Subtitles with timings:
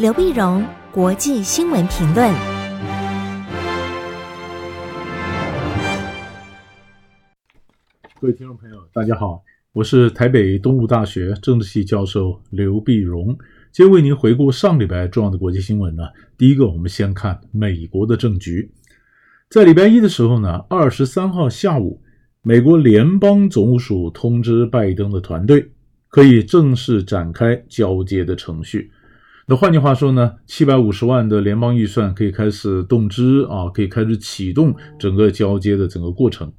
[0.00, 2.32] 刘碧荣，国际新闻评论。
[8.18, 9.42] 各位听众朋友，大家好，
[9.74, 13.36] 我是台北东吴大学政治系教授刘碧荣，
[13.70, 16.04] 今天为您回顾上礼拜重要的国际新闻呢。
[16.38, 18.72] 第一个，我们先看美国的政局，
[19.50, 22.00] 在礼拜一的时候呢，二十三号下午，
[22.40, 25.70] 美国联邦总务署通知拜登的团队。
[26.08, 28.90] 可以正式展开交接的程序。
[29.50, 36.52] 那换句话说呢，七百五十万的联邦预算可以开始动支啊，可以开始启动整个交接的整个过程。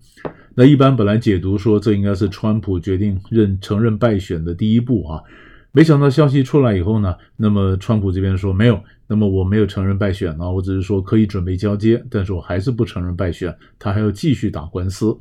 [0.55, 5.23] 那一般本来解读说，这应该是川普决定认承认败选的第一步啊，
[5.71, 15.17] 没想到消息出来以后呢，那么川普这边说没有，那么我没有承认败选啊，我只是说可以准备交接，但是我还是不承认败选，他还要继续打官司。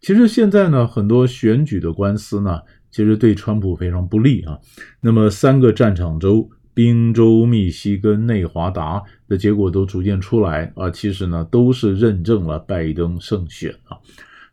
[0.00, 2.60] 其实现在呢，很多选举的官司呢。
[2.90, 4.56] 其实对川普非常不利啊。
[5.00, 10.90] 那么三个战场州——宾州、密西根、内华达的结果都逐渐出来啊。
[10.90, 13.96] 其实呢，都是认证了拜登胜选啊。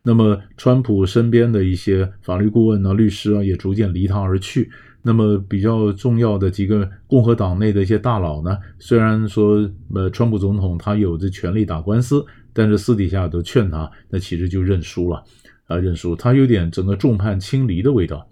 [0.04, 4.70] 那么川普身边的一些法律顾问啊、律师啊，也逐渐离他而去。
[5.04, 15.24] 那么比较重要的几个共和党内的一些大佬呢，虽然说呃，川普总统他有这权利打官司，但是私底下都劝他，那其实就认输了
[15.66, 16.14] 啊，认输。
[16.14, 18.28] 他有点整个众叛亲离的味道。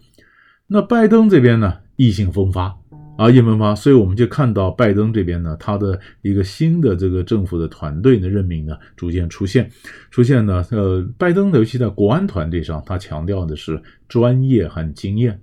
[0.68, 2.76] 那拜登这边呢，意兴风发
[3.20, 9.70] 啊，意气风发，所以我们就看到拜登这边呢，他的一个新的这个政府的团队的任命呢，逐渐出现，
[10.10, 15.38] 出现呢，呃，拜登尤其在国安团队上，他强调的是专业和经验，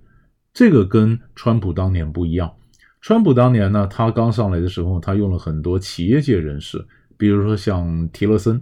[0.52, 2.52] 这个跟川普当年不一样。
[3.00, 6.84] 川普当年呢，他刚上来的时候，他用了很多企业界人士，
[7.16, 8.60] 比如说像提勒森，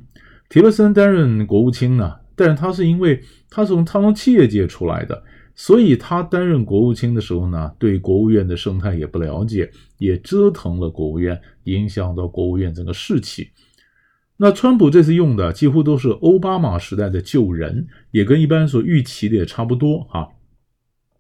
[0.49, 5.23] 提勒森担任国务卿呢，但是他是因为他从他从企业界出来的。
[5.55, 13.49] 所以他担任国务卿的时候呢，对国务院的生态也不了解，也折腾了国务院，影响到国务院整个士气。
[14.37, 20.27] 那川普这次用的几乎都是奥巴马时代的旧人，也跟一般所预期的也差不多哈。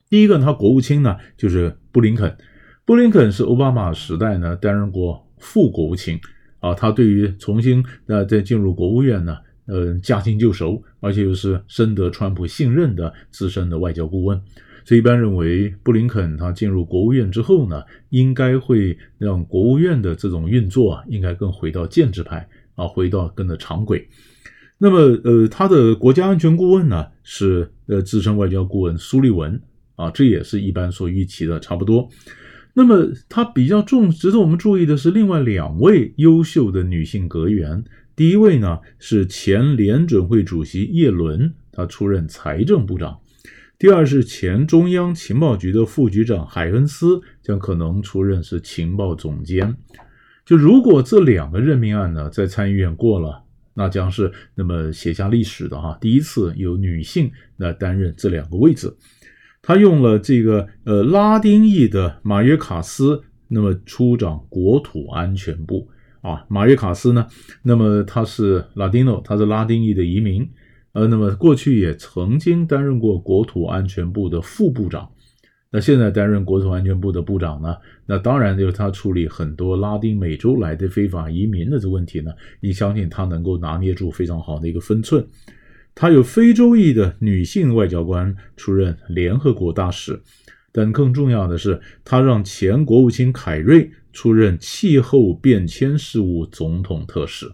[0.09, 2.37] 第一个，他国务卿呢就是布林肯，
[2.83, 6.19] 布林肯是奥巴马时代呢担任过副国务卿
[6.59, 9.37] 啊，他对于重新呃再进入国务院呢。
[9.67, 14.39] 呃，驾轻就熟，而且又是深得川普信任的资深的外交顾问，
[14.83, 24.07] 所以一般认为，布林肯他进入国务院之后呢，应该会让国务院的这种运作啊，应该更回到建制派啊，回到跟着常轨。
[24.77, 29.59] 那么，呃，他的国家安全顾问呢，是呃资深外交顾问苏利文
[29.95, 32.07] 啊，这也是一般所预期的差不多。
[32.73, 37.83] 那么，他比较重，值得我们注意的是，另外两位优秀的女性阁员。
[38.15, 43.19] 第一位呢是前联准会主席叶伦，他出任财政部长；
[43.77, 49.75] 第二是前中央情报局的副局长海恩斯，将可能出任是情报总监。
[50.45, 53.43] 就如果这两个任命案呢在参议院过了，
[53.73, 58.95] 那将是那么写下历史的哈，第一次有女性来担任这两个位置。
[59.61, 65.89] 他用了这个呃拉丁裔的马约卡斯，那么出掌国土安全部。
[66.25, 67.27] 啊，马约卡斯呢？
[67.61, 70.49] 那么他是拉丁诺，他是拉丁裔的移民，
[70.93, 75.07] 呃，那么过去也曾经担任过国土安全部的副部长，
[75.69, 77.77] 那现在担任国土安全部的部长呢？
[78.07, 85.23] 那当然就是他处理很多拉丁美洲来的非法移民的这问题呢，你相信他能够拿捏住非常好的一个分寸。
[85.93, 90.19] 他有非洲裔的女性外交官出任联合国大使，
[90.71, 93.91] 但更重要的是，他让前国务卿凯瑞。
[94.15, 97.51] 出任气候变迁事务总统特使，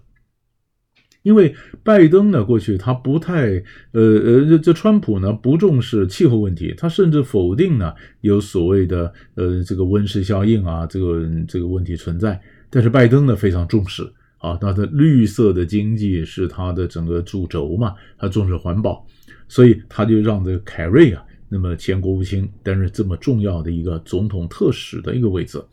[1.23, 3.61] 因为拜登呢，过去他不太
[3.91, 12.39] 呃呃，这川普呢不重视气候问题，他甚至否定呢有所谓的呃这个温室效应啊这个这个问题存在，
[12.69, 14.09] 但是拜登呢非常重视。
[14.38, 19.05] 啊，他的绿色的经济是他的整个主轴嘛，他重视环保，
[19.47, 25.63] 所以他就让这个凯瑞啊，那么前国务卿担任这么重要的一个总统特使的一个位置。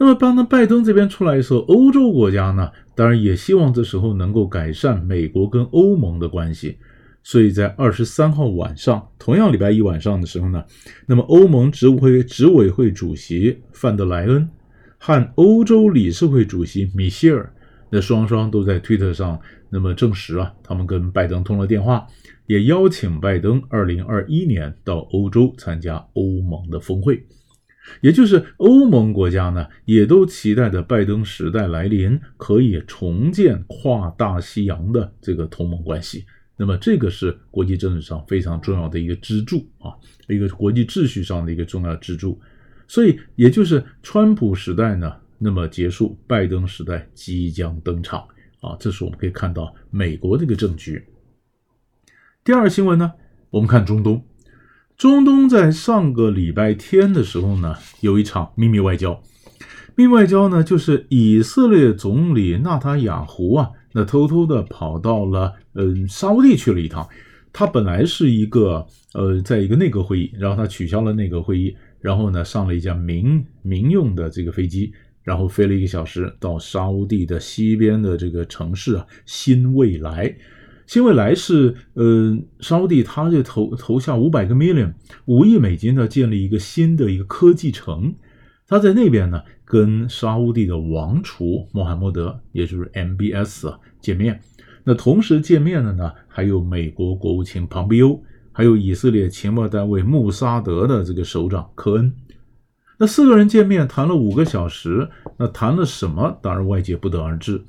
[0.00, 6.78] 那么，当拜登这边出来的时候，欧洲国家呢，当然也希望这时候能够改善美国跟欧盟的关系。
[7.24, 10.64] 所以在二十三号晚上，同样礼拜一晚上的时候呢，
[11.04, 14.48] 那么欧盟执委会执委会主席范德莱恩
[14.98, 17.52] 和欧洲理事会主席米歇尔，
[17.90, 22.06] 那双双都在推特上那么证实啊，他们跟拜登通了电话，
[22.46, 27.20] 也邀请拜登二零二一年到欧洲参加欧盟的峰会。
[28.00, 36.24] 也就是欧盟国家呢，也都期待着拜登时代来临，可以重建跨大西洋的这个同盟关系。
[36.56, 39.94] 那么，这个是国际政治上非常重要的一个支柱啊，
[40.28, 42.40] 一个国际秩序上的一个重要支柱。
[42.88, 48.26] 所以也就是川普时代呢，那么结束，拜登时代即将登场
[48.60, 51.04] 啊，这是我们可以看到美国的一个政局。
[52.42, 53.12] 第二新闻呢，
[53.50, 54.24] 我们看中东，
[54.98, 59.22] 中东在上个礼拜天的时候呢，有一场秘密外交。
[59.94, 67.08] 秘密外交呢，就是以色列总理纳塔雅胡啊，那偷偷的跑到了嗯沙乌地去了一趟。
[67.52, 68.84] 他本来是一个
[69.14, 74.92] 呃，在一个内阁会议，然后他取消了内阁会议，然后呢上了一架民民用的这个飞机，
[75.22, 80.36] 然后飞了一个小时到沙乌地的西边的这个城市啊新未来。
[80.88, 84.94] 新未来是呃沙乌地，他就投投下五百个 million
[85.26, 88.14] 五亿美金呢，建立一个新的一个科技城。
[88.66, 94.40] 他在那边呢，跟沙乌地的王储穆罕默德，也就是 MBS 啊见面。
[94.82, 102.10] 那同时见面的呢，还有美国国务卿庞贝欧，还有以色列情报单位穆萨德的这个首长科恩。
[102.98, 105.06] 那四个人见面谈了五个小时，
[105.36, 106.38] 那谈了什么？
[106.40, 107.62] 当然外界不得而知。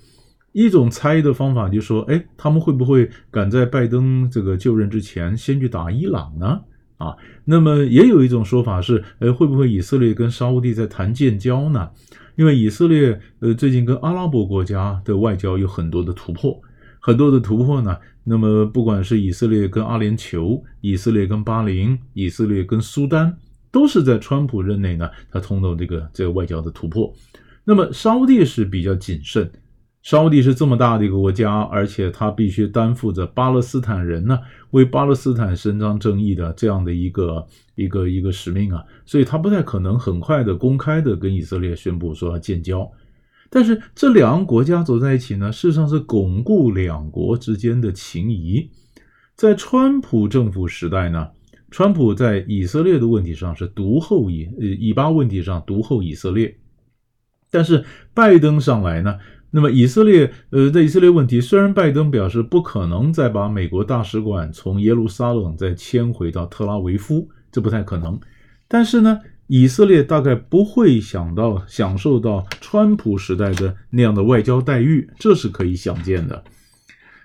[0.59, 6.59] 一种猜的方法就是说，哎，他们会不会赶在拜登这个就任之前先去打伊朗呢？
[6.97, 7.15] 啊，
[7.45, 11.89] 那么也有一种说法是，哎，会不会以色列跟沙乌地在谈建交呢？
[12.35, 16.61] 因为以色列呃最近跟阿拉伯国家的外交有很多的突破，
[16.99, 17.97] 很多的突破呢。
[18.25, 23.33] 那么不管是以色列跟阿联酋、以色列跟巴林、以色列跟苏丹，
[23.71, 27.13] 都是在川普任内呢，他通过这个这个外交的突破。
[27.63, 29.49] 那么沙乌地是比较谨慎。
[30.01, 34.39] 沙乌地是这么大的一个国家，而且他必须担负着巴勒斯坦人呢，
[34.71, 42.89] 为巴勒斯坦伸张正义的这样的一个一个一个使命啊，所以他不太可能很快的公开的跟以色列宣布说要建交。
[43.49, 48.71] 但是这两个国家走在一起呢，事实上是巩固两国之间的情谊。
[49.35, 51.27] 在川普政府时代呢，
[51.71, 56.57] 川普在以色列的问题上是独厚以呃以巴问题上独厚以色列，
[57.51, 59.17] 但是拜登上来呢。
[59.51, 68.19] 那么以色列，呃，在以色列问题，虽然拜登表示不可能再把美国大使馆从耶路撒冷再迁回到特拉维夫，这不太可能。
[68.67, 76.43] 但是呢，以色列大概不会想到享受到川普时代的那样的外交待遇，这是可以想见的。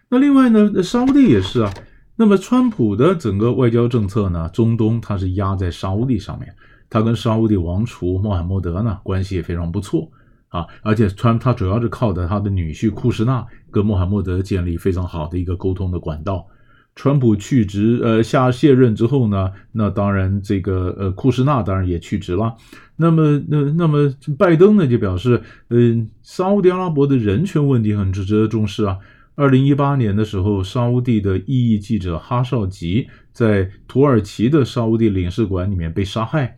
[0.09, 1.73] 那另外呢，沙乌地也是啊。
[2.17, 6.55] 那么川普的整个外交政策呢，中东他是压在沙乌地上面，
[6.89, 10.09] 他跟沙乌地王储穆罕默德呢关系也非常不错。
[10.55, 16.47] 啊，而且川他主要是靠着他的女婿库什纳跟穆罕默德建立非常好的一个沟通的管道。
[16.95, 22.55] 川普去职呃下卸任之后呢，那当然这个呃库什纳当然也去职了。
[22.95, 28.99] 那么那那么拜登呢就表示，嗯、沙乌地阿拉伯的人权问题很值得重视啊。
[29.35, 36.57] 二零一八年的时候，沙乌地的异议记者哈绍吉在土耳其的沙乌地领事馆里面被杀害。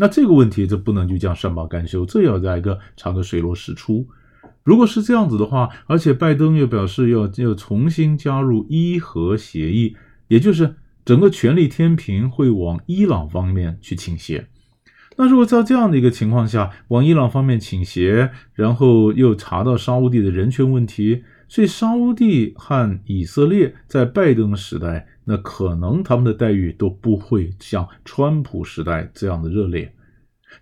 [0.00, 4.06] 那这个问题就不能就这样善罢甘休，这要在一个查个水落石出。
[4.62, 9.96] 如果是这样子的话，而且拜登又表示要要重新加入伊核协议，
[10.28, 14.46] 也就是整个权力天平会往伊朗方面去倾斜。
[15.16, 25.08] 那如果在这样的一个情况下，往伊朗方面倾斜，然后又查到沙乌地的人权问题，所以沙乌地和以色列在拜登时代。
[25.30, 29.92] 那可能他们的待遇都不会像川普时代这样的热烈，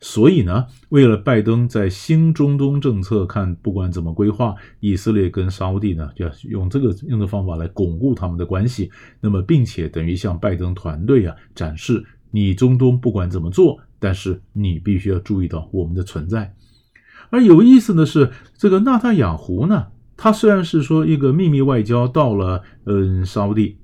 [0.00, 8.90] 所以呢，为了拜登在新中东政策看，不管怎么规划，以色列跟沙乌地呢，就要用这个用的方法来巩固他们的关系。
[9.20, 16.52] 那么，并且等于向拜登团队啊展示，你中东不管怎么做，但是你必须要注意到我们的存在。
[17.30, 23.78] 而有意思的是，这个纳塔雅胡呢，他虽然是说一个秘密外交到了嗯沙乌地。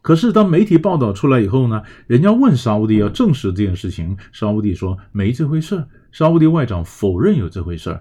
[0.00, 5.84] 可是，当媒体报道出来以后呢，人家问沙乌地要证实这件事情，沙乌地说没这回事。
[6.10, 8.00] 沙乌地外长否认有这回事，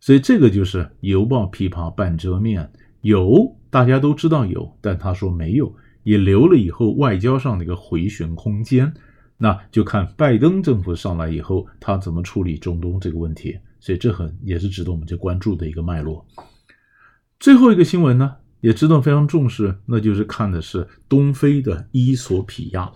[0.00, 8.90] 所以这个就是犹抱琵琶半遮面，有大家都知道有，但他说没有，也留了以后外交上的一个回旋空间。
[9.36, 13.58] 那就看拜登政府上来以后，他怎么处理中东这个问题。
[13.78, 16.24] 所以这很也是值得我们去关注的一个脉络。
[17.42, 18.36] 最后一个新闻呢？
[18.60, 22.88] 也值得非常重视，那就是看的是东非的伊索比亚。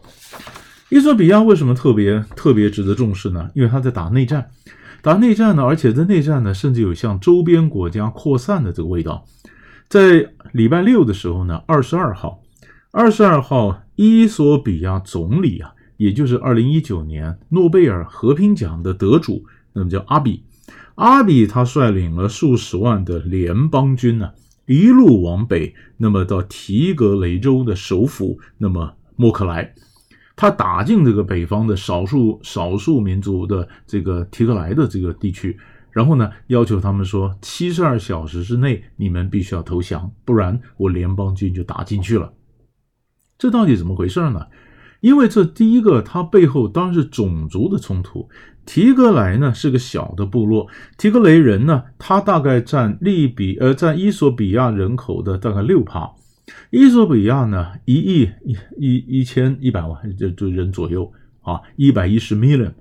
[0.88, 3.50] 伊索比亚为什么特别特别值得重视呢？
[3.56, 4.48] 因为他在打内战，
[5.02, 9.26] 打内战呢，而且在内战呢，甚至有向周边国家扩散的这个味道。
[9.88, 12.40] 在礼拜六的时候呢，二十二号，
[12.92, 20.44] 二十二号，伊索比亚总理啊，也就是二零一九年诺贝尔和平奖的得主，那么叫阿比，
[20.96, 24.32] 阿比他率领了数十万的联邦军呢、
[24.66, 29.74] 一路往北，那么到提格雷州的首府，那么莫克莱，
[30.34, 35.58] 他打进这个北方的少数少数民族的这个提格莱的这个地区，
[35.90, 42.32] 然后呢，要求他们说，七十二小时之内你们必须要投降，不然我联邦军就打进去了。
[43.38, 44.46] 这到底怎么回事呢？
[45.06, 48.28] 因为这第一个，它背后当然是种族的冲突。
[48.64, 50.66] 提格莱呢是个小的部落，
[50.98, 56.10] 提格雷人呢，他大概占利比呃占伊索比亚人口的大概六趴。
[56.70, 58.28] 伊索比亚呢，一亿
[58.76, 61.08] 一一千一百万就就人左右
[61.42, 62.72] 啊，一百一十 million，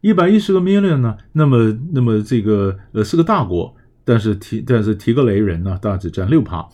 [0.00, 3.76] 一百一十个 million 呢，那么那么这个呃是个大国，
[4.06, 6.66] 但是提但是提格雷人呢，大致占六趴。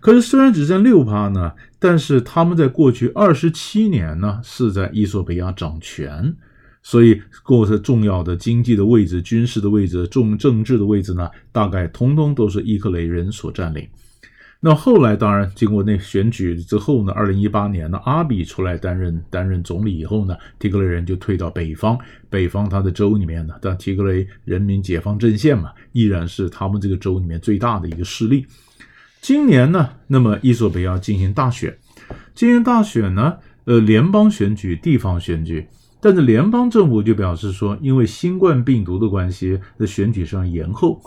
[0.00, 1.52] 可是虽然只占六趴呢，
[1.82, 6.32] 但是他们在过去二十七年呢是在伊索比亚掌权，
[6.80, 13.84] 所以过着重要的经济的位置、军事的位置、重政治的位置呢，大概通通都是伊克雷人所占领。
[14.64, 21.98] 那后来当然经过那选举之后呢，二零一八年呢，阿比出来担任担任总理以后呢，提格雷人就退到北方，
[22.30, 28.46] 北方他的州里面呢，但提格雷人民解放阵线嘛，依然是他们这个州里面最大的一个势力。
[29.22, 31.78] 今年呢，那么伊索比亚进行大选，
[32.34, 33.36] 进行大选呢，
[33.66, 35.64] 呃，联邦选举、地方选举，
[36.00, 41.00] 但是联邦政府就表示说，因为新冠病毒的关系，的选举上延后。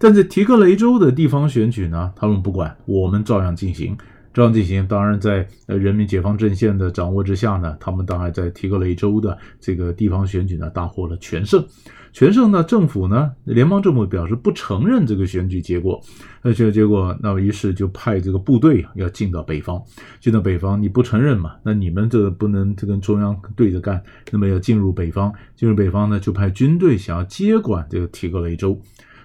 [0.00, 3.96] 但是提格雷州的地方选举呢，他们不管，我们照样进行，
[4.34, 4.84] 照样进行。
[4.88, 11.64] 当然，在呃人民解放阵线的掌握之下呢，他们当然在提格雷州的这个地方选举呢，大获了全胜。
[12.12, 16.00] 全胜呢，政府呢，联邦政府表示不承认这个选举结果，
[16.42, 19.80] 而且结果，那么于是就派这个部队要进到北方，
[20.20, 21.54] 进到北方，你不承认嘛？
[21.62, 24.02] 那你们这不能这跟中央对着干，
[24.32, 28.80] 那么要进入北方，进入北方呢，就派军队想要接管这个提格雷州，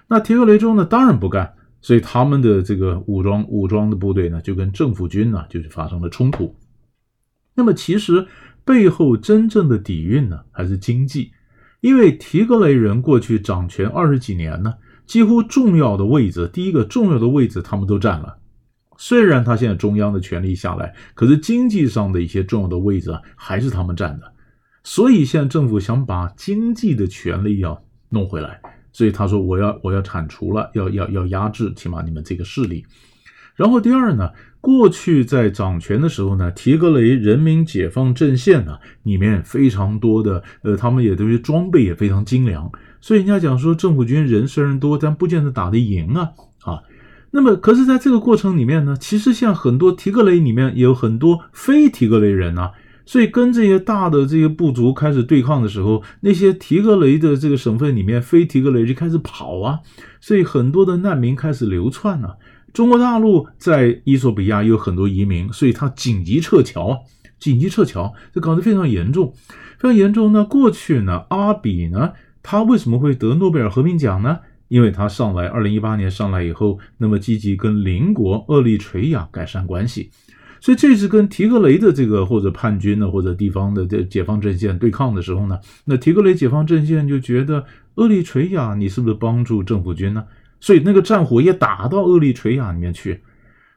[0.08, 6.54] 那提格雷州呢，当然不干，所以他们的这个武装武装的部队呢，就跟政府军呢，就是发生了冲突。
[7.54, 8.26] 那么其实
[8.64, 11.32] 背后真正的底蕴呢，还是经济。
[11.86, 14.74] 因为提格雷人过去掌权二十几年呢，
[15.06, 18.38] 几乎重要的位置，第一个重要的位置他们都占了。
[18.96, 24.32] 虽然他现在中央的权力下来，可是经济上的一些重要的位置啊，还是他们占的。
[24.82, 32.84] 所以现在政府想把经济的权力要弄回来，所以他说我要我要铲除了，要要要压制，起码你们这个势力。
[33.56, 42.70] 然后第二呢，过去在掌权的时候呢，提格雷人民解放阵线呢，里面非常多的，呃，他们也都是装备也非常精良，
[43.00, 46.32] 所以人家讲说政府军人虽然多，但不见得打得赢啊，
[46.64, 46.82] 啊，
[47.30, 52.72] 那么可是在这个过程里面呢，其实像很多提格雷里面有很多非提格雷人啊，
[53.06, 59.80] 所以跟这些大的这些部族开始对抗的时候，那些提格雷的这个省份里面非提格雷就开始跑啊，
[60.20, 62.36] 所以很多的难民开始流窜啊。
[62.76, 66.98] 中国大陆在伊索比亚有很多移民，所以他紧急撤侨啊，
[67.40, 69.32] 紧急撤侨，这搞得非常严重，
[69.78, 70.30] 非常严重。
[70.30, 74.40] 那过去呢，阿比呢，他为什么会得诺贝尔和平奖呢？
[74.68, 80.10] 因为他上来，二零一八年上来以后，那么积极跟邻国厄立垂亚改善关系，
[80.60, 87.64] 所以这次跟提格雷的这个或者叛军呢，或者地方的这解放阵线对抗的时候呢，那提格雷解放阵线就觉得
[87.94, 90.22] 厄立垂亚，你是不是帮助政府军呢？
[90.60, 93.22] 所以那个战火也打到厄立垂亚里面去。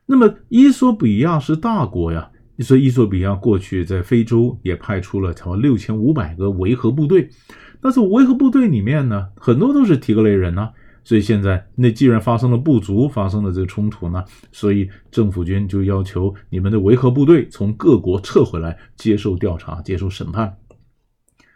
[0.05, 7.29] 那么伊索比亚是大国呀，所以伊索比亚过去在非洲也派出了差不多六千五百个维和部队。
[7.79, 10.69] 但是维和部队里面呢，很多都是提格雷人呢。
[11.03, 20.57] 所以现在那既然发生了部族发生了这个冲突呢，所以政府军就要求你们的维和部队从各国撤回来，接受调查、接受审判。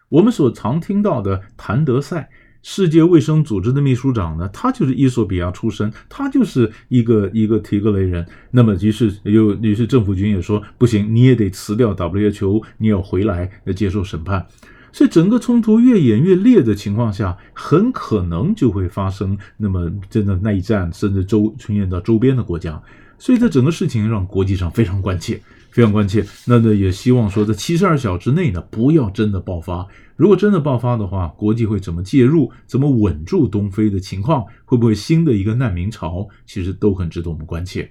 [0.09, 2.29] 我们所常听到的谭德赛。
[2.63, 8.25] 世界卫生组织的秘书长呢，他就是伊索比亚出身，他就是一个一个提格雷人。
[8.51, 14.47] 那么于是又于是政府军也说不行，你也得辞掉 WHO，你要回来要接受审判。
[14.93, 22.81] 所以整个冲突越演越烈的情况下，很可能就会发生那么真的内战，甚至周传染到周边的国家。
[23.17, 25.41] 所以这整个事情让国际上非常关切。
[25.73, 29.87] 非常关切，那呢也希望说，在七十二小时内呢，不要真的爆发。
[30.15, 32.51] 如果真的爆发的话，国际会怎么介入？
[32.67, 34.45] 怎么稳住东非的情况？
[34.65, 36.27] 会不会新的一个难民潮？
[36.45, 37.89] 其实都很值得我们关切。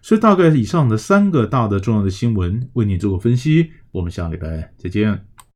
[0.00, 3.72] 所以，大概以上的三个大的重要的新闻，为你做个分析。
[3.90, 5.33] 我们下礼拜再见。